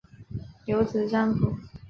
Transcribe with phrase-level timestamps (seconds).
[0.65, 1.55] 有子张缙。